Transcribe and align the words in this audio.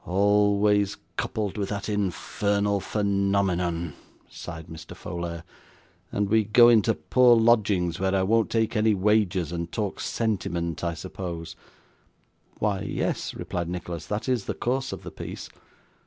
'Always 0.03 0.97
coupled 1.15 1.59
with 1.59 1.69
that 1.69 1.87
infernal 1.87 2.79
phenomenon,' 2.79 3.93
sighed 4.27 4.65
Mr. 4.65 4.95
Folair; 4.95 5.43
'and 6.11 6.27
we 6.27 6.43
go 6.43 6.69
into 6.69 6.95
poor 6.95 7.35
lodgings, 7.35 7.99
where 7.99 8.15
I 8.15 8.23
won't 8.23 8.49
take 8.49 8.75
any 8.75 8.95
wages, 8.95 9.51
and 9.51 9.71
talk 9.71 9.99
sentiment, 9.99 10.83
I 10.83 10.95
suppose?' 10.95 11.55
'Why 12.57 12.79
yes,' 12.81 13.35
replied 13.35 13.69
Nicholas: 13.69 14.07
'that 14.07 14.27
is 14.27 14.45
the 14.45 14.55
course 14.55 14.91
of 14.91 15.03
the 15.03 15.11
piece. 15.11 15.49